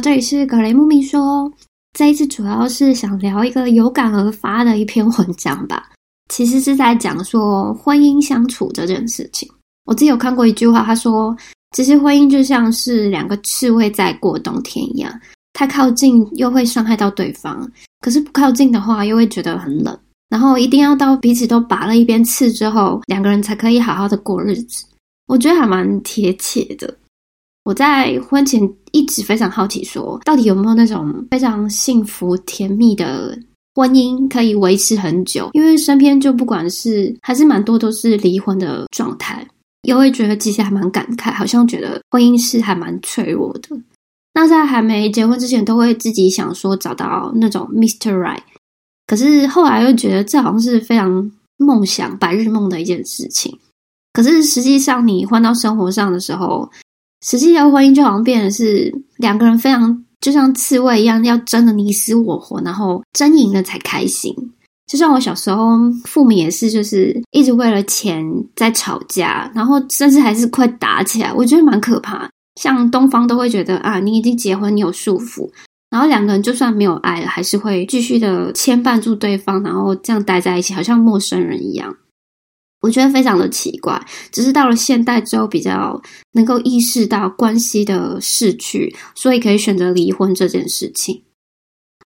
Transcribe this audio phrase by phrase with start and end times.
[0.00, 1.52] 这里是格雷木咪说。
[1.92, 5.90] 这一次主要是想聊一个有感而发的一篇文章吧，
[6.28, 9.48] 其实是在讲说婚姻相处这件事情。
[9.84, 11.36] 我自己有看过一句话，他说
[11.76, 15.12] ：“其实婚姻就像是两个刺猬在过冬天一样，
[15.52, 17.68] 太靠近又会伤害到对方，
[18.00, 19.98] 可是不靠近的话又会觉得很冷。
[20.28, 24.86] 然后一定要到彼此都拔了一边刺之后，两个人才可以好好的过日子。”
[25.26, 26.96] 我觉得还蛮贴切的。
[27.64, 28.60] 我在婚前
[28.92, 33.38] 一直非常好奇，说到底有没有那种非常幸福甜蜜的
[33.74, 35.50] 婚姻可以维持很久？
[35.52, 39.46] 因为身边就不管是还是蛮多都是离婚的状态，
[39.82, 43.76] 也会觉得其实还蛮感慨，好像觉得婚姻是还蛮脆弱的。
[44.32, 48.40] 那在还没结婚之前，都会自己想说找到那种 Mister Right，
[49.06, 53.58] 可是后来又觉得这好像是非常梦想、白日梦的一件事情。
[54.12, 56.68] 可是实际上你换到生活上的时候，
[57.24, 64.34] 实际的婚姻就好像变得是两个人非常就像刺猬一样，要争得你死我活，然后争赢了才开心。
[64.86, 68.24] 就像我小时候，父母也是，就是一直为了钱
[68.56, 71.32] 在吵架，然后甚至还是快打起来。
[71.32, 72.28] 我觉得蛮可怕。
[72.60, 75.48] 像东方都会觉得啊，你已经结婚，你有束缚，
[75.90, 81.94] 然后两个人就算没有爱了，还是会继续的牵绊住对方，然后这样待在一起，好像陌生人一样。
[82.80, 84.00] 我觉得非常的奇怪，
[84.32, 86.00] 只是到了现代之后，比较
[86.32, 91.22] 能够意识到关系的逝去，所以可以选择离婚这件事情。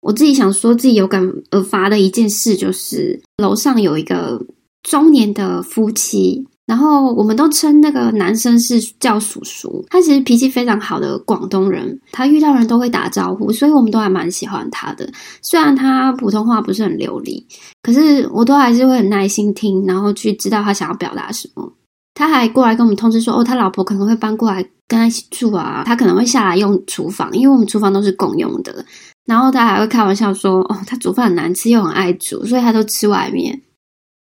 [0.01, 4.45] 我自己想说自己有感而发的一件事，就是楼上有一个
[4.83, 6.47] 中年的夫妻。
[6.65, 15.07] 然后我们都称那个男生是叫叔叔，他其实脾气非常好的广东人，他遇到人都会打招呼，所以我们都还蛮喜欢他的。
[15.43, 17.45] 虽然他普通话不是很流利，
[17.83, 21.73] 可是我都还是会很耐心听，然后去知道他想要表达什么。
[22.15, 28.85] 他还过来跟我们通知说，哦，他老婆可能会搬过来跟他一起住啊，他可能会下来用厨房，因为我们厨房都是共用的。
[29.27, 33.61] 然后他还会开玩笑说，哦，他煮饭很难吃又很爱煮，所以他都吃外面。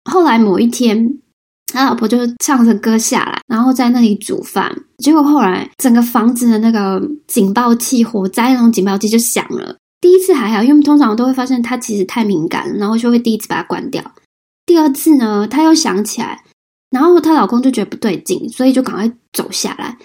[0.09, 1.19] 后来某一天。
[1.73, 4.75] 他老婆就是唱着歌下来，然后在那里煮饭。
[4.97, 9.75] 结果后来整个房子的那个警报器、火灾那种警报器就响了。
[10.01, 14.03] 第一次还好，因为通常都会发现它其实太敏感，然后就会第一次把它关掉。
[14.65, 16.43] 第二次呢，他又响起来，
[16.89, 19.97] 然后她老公就觉得不对劲，所以就赶快走下来。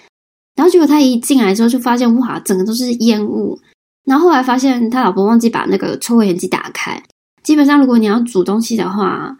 [0.55, 3.59] 然后结果他一进来之后，就发现哇，整个都是烟雾。
[4.05, 7.01] 然后后来发现他老婆忘记把那个抽油烟机打开。
[7.43, 9.37] 基本上，如果你要煮东西的话，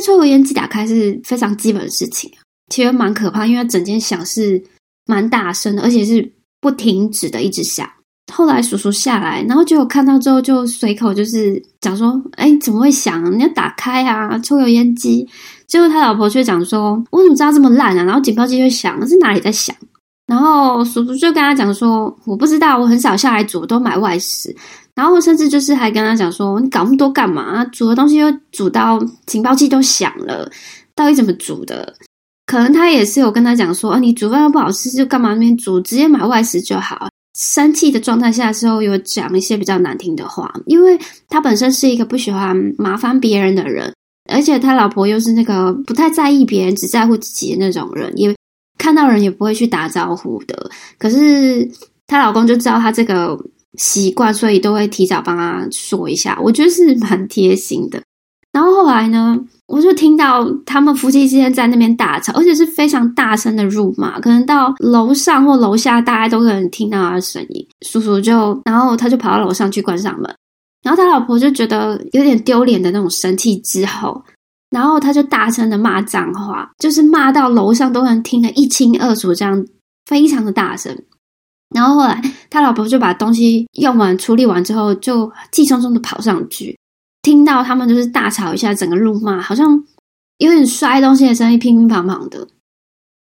[0.00, 2.30] 抽油烟机打开是非常基本的事情，
[2.70, 4.62] 其实蛮可怕，因为整间响是
[5.06, 7.88] 蛮大声的，而且是不停止的一直响。
[8.32, 13.32] 后来叔叔下来，然后就看到之后就随口就是讲说：“哎，怎么会响？
[13.38, 15.28] 你要打开啊，抽油烟机。”
[15.68, 19.74] 结果他老婆却讲说：“我怎么知道这么烂啊？”然后警报器就响，是哪里在响？
[20.26, 24.54] 然后叔叔就跟他讲说：“我不知道，我很少下来煮，都买外食。”
[24.96, 27.62] 然后甚至就是还跟他讲说：“你搞那么多干嘛？
[27.66, 30.50] 煮的东西又煮到警报器都响了，
[30.94, 31.94] 到底怎么煮的？”
[32.46, 35.78] 可能他也是有跟他讲说：“啊，你煮饭又不好吃，就干嘛那边煮？
[35.82, 37.08] 直接买外食就好。”
[37.38, 43.92] 生气的状态下的时候，有讲一些比较难听的话，因为他本身是一个不喜欢麻烦别人的人，
[44.32, 48.34] 而且他老婆又是那个不太在意别人，只在乎自己的那种人，也
[48.78, 50.70] 看到人也不会去打招呼的。
[50.96, 51.70] 可是
[52.06, 53.38] 她老公就知道她这个。
[53.76, 58.00] 习惯，所以都会提早帮他说一下，我觉得是蛮贴心的。
[58.52, 67.66] 然后后来呢，我就听到他们夫妻之间在那边大吵，而且是非常大声的辱骂，可能到楼上或楼下，大家都可能听到他的声音。
[67.86, 70.34] 叔叔就，然后他就跑到楼上去关上门，
[70.82, 74.22] 然后他老婆就觉得有点丢脸的那种生气之后，
[74.70, 79.62] 然后他就大声的骂脏话，就是骂到楼上都能听得一清二楚，这样
[80.06, 80.96] 非常的大声。
[81.74, 86.78] 然后后来，他老婆就把东西用完、处理完之后，就气冲冲的跑上去，
[87.22, 89.68] 听到他们就是大吵一下，整个怒骂，好像
[90.38, 92.46] 有点摔东西的声音，乒乒乓乓的。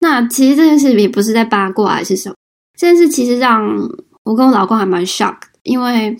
[0.00, 2.34] 那其实这件事也不是在八卦还是什么，
[2.78, 3.66] 这件事其实让
[4.24, 6.14] 我跟我老公还蛮 shock，因为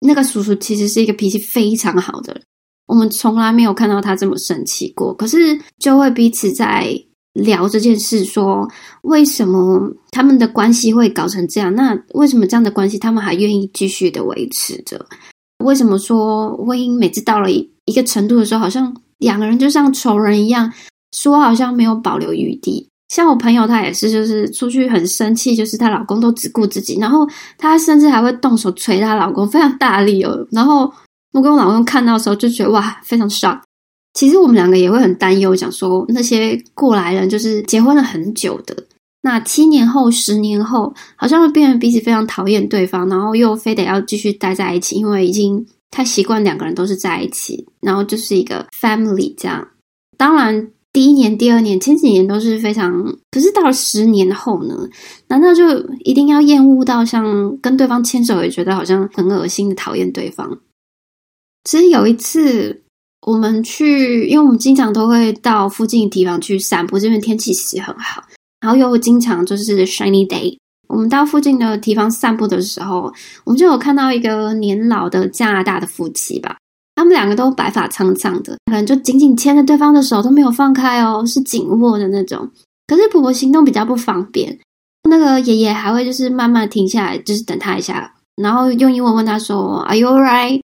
[0.00, 2.42] 那个叔叔其实是一个脾气非常好的人，
[2.86, 7.02] 我们从来没有看到他这么生气过，可是就会彼此在。
[7.32, 8.68] 聊这件事，说
[9.02, 11.74] 为什么他们的关系会搞成这样？
[11.74, 15.04] 那为什么这样的关系他们还愿意继续的维持着？
[15.64, 20.72] 为什么说婚姻每次到了一一个程度的时候，好像两个人就像仇人一样，
[21.16, 22.88] 说好像没有保留余地？
[23.08, 27.28] 像我朋友，她也是，就是出去很生气，就是她老公都只顾自己，然后
[27.58, 30.46] 她甚至还会动手捶她老公，非常大力哦。
[30.50, 30.92] 然后
[31.32, 33.62] 我跟我老公看到的时候，就觉得哇，非常傻。
[34.14, 38.76] 其实我们两个也会很担忧，讲说那些过来人就是结婚了很久的，
[39.22, 49.66] 那七年后、十年后，好像会变成彼此非常讨厌对方，然后又非得要继续待在一起，因为已经太习惯两个人都是在一起，然后就是一个 family 这样。
[50.18, 54.76] 当然，第一年、第二年、前几年都是非常，可是到了十年后呢？
[55.28, 55.64] 难道就
[56.00, 60.58] 一定要厌恶到像跟对方牵手也觉得好像很恶心的讨厌对方？
[61.64, 62.81] 其实有一次
[63.26, 68.22] 我们去，因为我们经常都会到附近的地方去散步，这边天气其实很好。
[68.60, 70.56] 然后又经常就是 shiny day，
[70.88, 73.12] 我们到附近的地方散步的时候，
[73.44, 76.56] 我们就有看到一个年老的加拿大的夫妻吧，
[76.96, 82.50] 他们两个都白发苍苍的，可能就紧紧牵着对方的手都没有放开哦，是紧握的那种。
[82.86, 84.58] 可是婆婆行动比较不方便，
[85.08, 90.60] 那个爷爷还会就是慢慢停下来，就是等他一下，然后用英文问他说 Are you alright？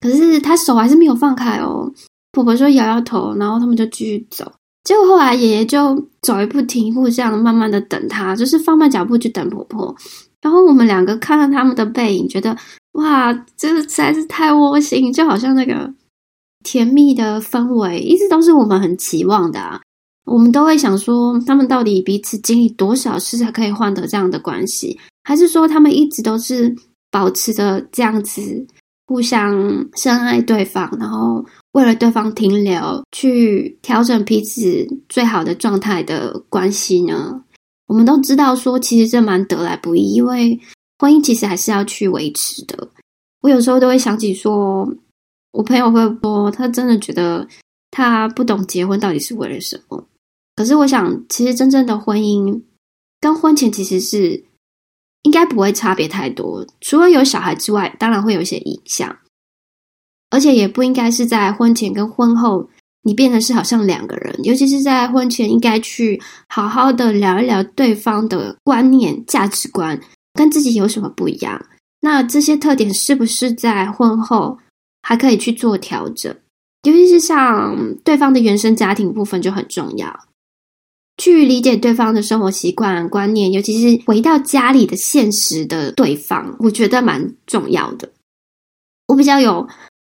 [0.00, 1.92] 可是他手还是没有放开哦。
[2.32, 4.50] 婆婆说摇摇头，然后他们就继续走。
[4.84, 9.94] 结果后来爷爷就走一步停一步，这样慢慢的等他，就是放慢脚步去等婆婆。
[10.40, 12.56] 然后我们两个看到他们的背影，觉得
[12.92, 15.92] 哇，这个实在是太窝心，就好像那个
[16.64, 19.60] 甜蜜的氛围，一直都是我们很期望的。
[19.60, 19.80] 啊。
[20.24, 24.98] 我们都会想说，他们到底彼此经历多少事才可以换得这样的关系？
[25.24, 26.74] 还是说他们一直都是
[27.10, 28.40] 保持着这样子？
[29.10, 29.52] 互相
[29.96, 37.42] 深爱对方，然后为了对方停留，去调整彼此最好的状态的关系呢？
[37.88, 40.56] 我们都知道，说其实这蛮得来不易，因为
[41.00, 42.88] 婚姻其实还是要去维持的。
[43.40, 44.88] 我有时候都会想起，说
[45.50, 47.44] 我朋友会说，他真的觉得
[47.90, 50.06] 他不懂结婚到底是为了什么。
[50.54, 52.62] 可是我想，其实真正的婚姻
[53.20, 54.44] 跟婚前其实是。
[55.22, 59.14] 应该不会差别太多，除了有小孩之外，当然会有一些影响，
[60.30, 62.68] 而且也不应该是在婚前跟婚后，
[63.02, 70.00] 你变得是好像两个人，尤其是在婚前，应该去好好的聊一聊对方的观念、价值观
[70.32, 71.62] 跟自己有什么不一样，
[72.00, 74.58] 那这些特点是不是在婚后
[75.02, 76.34] 还可以去做调整？
[76.84, 80.20] 尤其是像对方的原生家庭部分就很重要。
[81.20, 88.08] 去理解对方的生活习惯、观念，尤其是回到家里的现实的对方，我觉得蛮重要的。
[89.06, 89.68] 我比较有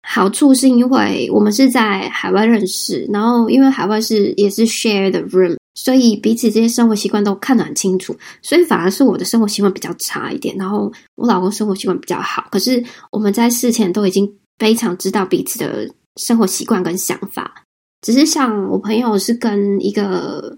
[0.07, 8.15] 好处，是因为我们是在海外认识，然后因为海外是也是 share 的 room，所以彼此这些生活习惯都看得很清楚。
[8.43, 12.45] 所以反而是我的生活习惯比较差一点，然后我老公生活习惯比较好。
[12.51, 17.63] 可是我们在事前都已经非常知道彼此的生活习惯跟想法。
[18.01, 20.55] 只是像我朋友是跟一个。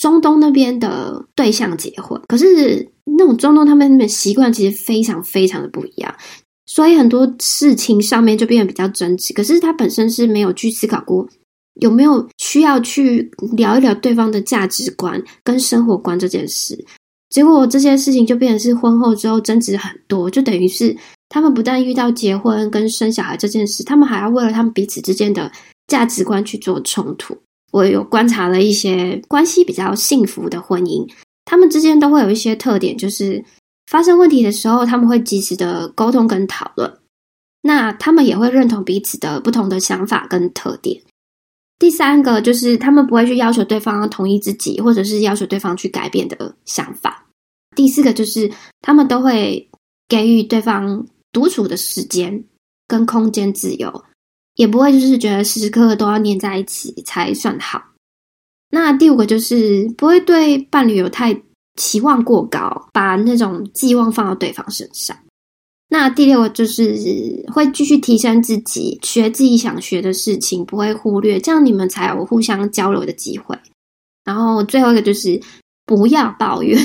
[0.00, 6.14] 中东那边的对象结婚，可是那种中东他们那边习惯其实非常非常的不一样，
[6.64, 9.34] 所以很多事情上面就变得比较争执。
[9.34, 11.28] 可是他本身是没有去思考过
[11.82, 16.82] 有没有需要去聊一聊对方的价值观跟生活观这件事，
[17.28, 20.96] 结果这些事情就变成是婚后之后争执很多，就等于是
[21.28, 25.52] 他们不但遇到结婚跟生小孩这件事，他们还要为了他们彼此之间的
[25.88, 27.36] 价值观去做冲突。
[27.70, 31.08] 我有观察了一些关系比较幸福的婚姻，
[31.44, 33.44] 他们之间都会有一些特点，就是
[33.86, 36.98] 发生问题的时候，他们会及时的沟通跟讨论。
[37.62, 41.02] 那他们也会认同彼此的不同的想法跟特点。
[41.78, 47.26] 第三个就是他们不会去要求对方同意自己，或者是要求对方去改变的想法。
[47.76, 49.70] 第四个就是他们都会
[50.08, 52.44] 给予对方独处的时间
[52.88, 54.04] 跟空间自由。
[54.60, 57.82] 也不会就是觉得时时刻刻都要黏在一起才算好。
[58.68, 61.34] 那第五个就是不会对伴侣有太
[61.76, 65.16] 期望过高，把那种寄望放到对方身上。
[65.88, 73.58] 那第六个就是会继续提升自己，学自己想学的事情，不会忽略，这样你们才有互相交流的机会。
[74.26, 75.40] 然后最后一个就是
[75.86, 76.78] 不要抱怨。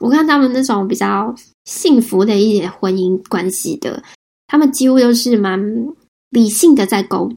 [0.00, 4.02] 我看他们那种比较幸福的一些婚姻关系的，
[4.46, 5.58] 他们几乎都是蛮。
[6.30, 7.32] 理性的在沟，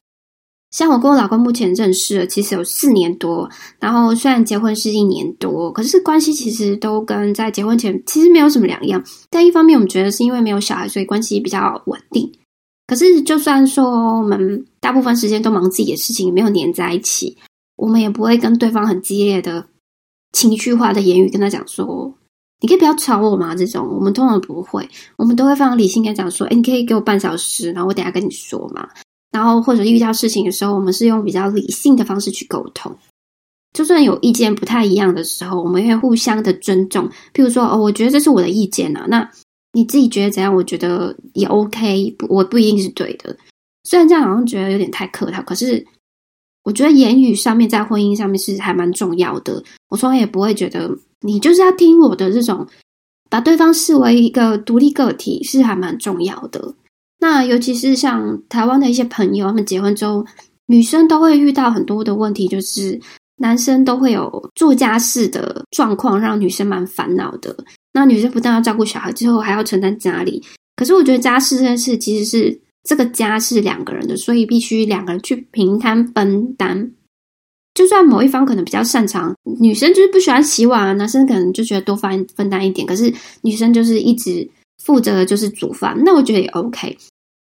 [0.70, 3.48] 像我跟我老公目前认识了，其实有四年多。
[3.78, 9.02] 然后虽然结婚是一年多，可是关系其实都跟在结婚前其实没有什么两样。
[9.30, 12.32] 但一方面，我们觉得是因为没有小孩，所以关系比较稳定。
[12.86, 17.36] 可是就算说我们大部分时间都忙自己的事情，没有黏在一起，
[17.76, 19.66] 我们也不会跟对方很激烈的
[20.32, 22.14] 情绪化的言语跟他讲说。
[22.60, 23.54] 你可以不要吵我吗？
[23.54, 28.88] 这种我们通常不会，我们都会非常理性跟讲说，哎，你可以给我半小时，然后我等下跟你说嘛。
[29.32, 32.94] 然后或者遇到事情的时候，我们是用比较理性的方式去沟通。
[33.72, 37.08] 就算有意见不太一样的时候，我们会互相的尊重。
[37.32, 39.30] 譬如说，哦，我觉得这是我的意见啊，那
[39.72, 40.54] 你自己觉得怎样？
[40.54, 43.36] 我觉得也 OK，不我不一定是对的。
[43.84, 45.86] 虽然这样好像觉得有点太客套，可是。
[46.62, 49.64] 我觉得言语上面在婚姻上面是还蛮重要的。
[49.88, 52.66] 我从来也不会觉得你就是要听我的这种，
[53.28, 56.74] 把对方视为一个独立个体是还蛮重要的。
[57.18, 60.24] 那尤其是像台湾的一些朋友，他们结婚之后，
[60.66, 62.98] 女生都会遇到很多的问题，就是
[63.36, 67.54] 男生都会有做家事的状况，让女生蛮烦恼的。
[67.92, 70.42] 那女生不但要照顾小孩，之后还要承担家里。
[70.76, 76.92] 可是我觉得家事这件事其实是这个家是两个人的，所以必须两个人去平摊分担。
[77.80, 82.86] 就算某一方可能比较擅长，女生就是不喜欢洗碗啊，男生可能就觉得多分分担一点。
[82.86, 83.10] 可是
[83.40, 84.46] 女生就是一直
[84.84, 86.94] 负责的就是煮饭，那我觉得也 OK。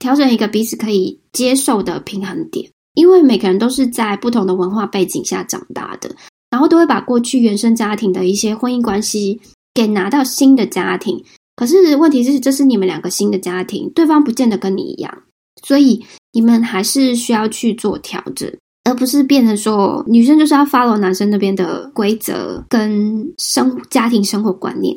[0.01, 6.11] 调整一个彼此可以接受的平衡点，因为每个人都是在不同的文化背景下长大的，
[6.51, 9.41] 然后都会把过去原生家庭的一些婚姻关系
[9.75, 11.23] 给拿到新的家庭。
[11.55, 15.23] 可是问题是，这是你们两个新的家庭，对方不见得跟你一样，
[15.65, 18.53] 所以你们还是需要去做调整，
[18.87, 24.97] 而不是变成说女生就是要 follow 男生那边的规则跟生家庭生活观念。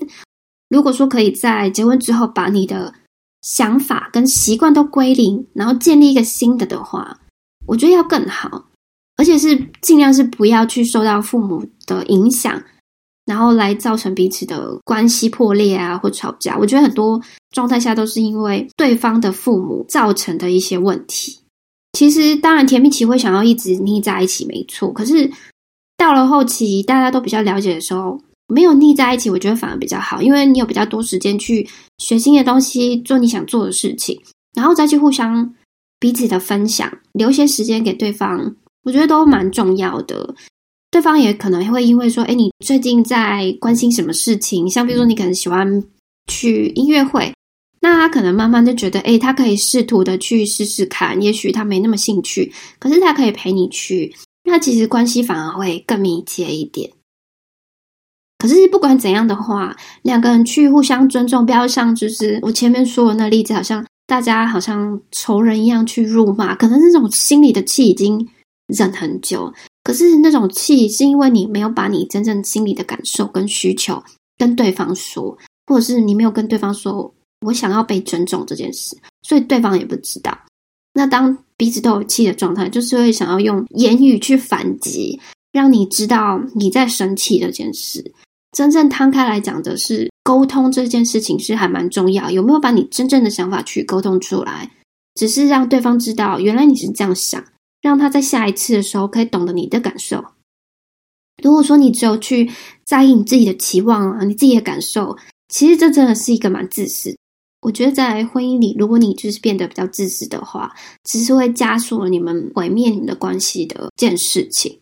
[0.69, 2.93] 如果说可以在结婚之后把你的
[3.41, 7.17] 想法跟习惯都归零，然后建立一个新的的话，
[7.65, 8.65] 我觉得要更好，
[9.17, 12.62] 而且是尽量是不要去受到父母的影响。
[13.25, 16.58] 然后来造成彼此的关系破裂啊，或吵架。
[16.58, 21.38] 我觉得很多状态下都是因为对方的父母造成的一些问题。
[21.93, 24.91] 其实，当然甜蜜期会想要一直腻在一起，没错。
[24.93, 25.29] 可是
[25.98, 31.67] 到了后期，大家都比较了解的时候，没有腻在一起，我觉得反而比较好，因为你有比较多时间去
[31.98, 34.19] 学新的东西，做你想做的事情，
[34.55, 35.53] 然后再去互相
[36.00, 40.36] 彼此的分享，留些时间给对方，我觉得都蛮重要的。
[40.91, 44.69] 对方也可能会因为说，哎，你最近在关心什么事情？
[44.69, 45.84] 像比如说，你可能喜欢
[46.27, 47.31] 去音乐会，
[47.81, 51.21] 那他可能慢慢就觉得，哎，他可以试图的去试试看。
[51.21, 56.91] 也许他没那么兴趣，可是他可以陪你去，那其实关系反而会更密切一点。
[58.38, 68.27] 可是不管怎样的话，两个人去互相尊重，不要像就是我前面说的那例子，好像大家好像仇人一样去辱骂，可能那种心里的气已经
[68.67, 69.53] 忍很久。
[69.83, 74.01] 可是那种气，是因为你没有把你真正心里的感受跟需求
[74.38, 77.13] 跟对方说，或者是你没有跟对方说
[77.46, 80.38] 我想要被尊重这件事，所以对方也不知道。
[80.93, 85.19] 那当彼此都有气的状态，就是会想要用言语去反击，
[85.51, 88.13] 让你知道你在生气这件事。
[88.51, 94.72] 真正摊开来讲的是沟通这件事情是还蛮重要，有没有把你真正的想法去沟通出来？
[95.15, 97.43] 只是让对方知道，原来你是这样想。
[97.81, 100.22] 让他在下一次的时候可以懂得你的感受。
[101.41, 102.51] 如果说你只有去
[102.84, 105.17] 在意你自己的期望啊，你自己的感受，
[105.48, 107.15] 其实这真的是一个蛮自私。
[107.69, 110.73] 我觉得在婚姻里，如果你就是变得比较自私的话，
[111.03, 114.79] 只是会加速了你们毁灭你们的关系的一件事情。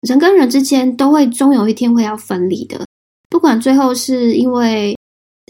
[0.00, 2.84] 人跟人之间都会终有一天会要分离的，
[3.30, 4.96] 不管最后是因为。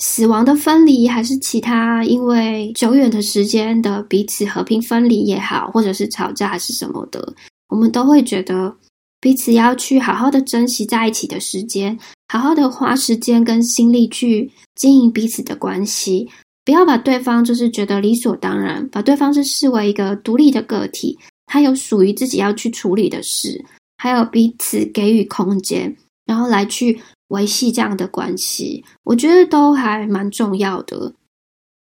[0.02, 7.32] 死亡的分离，还是其他因为久远的时间的彼此和平分离也好，或者是吵架还是什么的，
[7.70, 8.76] 我们都会觉得
[9.20, 16.28] 彼此要去好好的珍惜在一起的时间，好好的花时间跟心力去经营彼此的关系，
[16.64, 23.64] 不要把对方就是觉得理所当然，把对方是视为一个独立的个体，他有属于自己要去处理的事，
[23.98, 27.00] 还有彼此给予空间，然后来去。
[27.30, 31.12] 维系这样的关系，我觉得都还蛮重要的。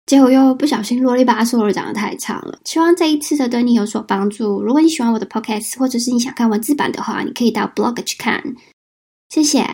[0.08, 4.64] 结果又不小心啰里吧嗦的讲的太长了，希望这一次的对你有所帮助。
[4.64, 8.42] 如果你喜欢我的 podcast，或者是你想看文字版的话，你可以到 blog 去看。
[9.30, 9.66] 谢谢。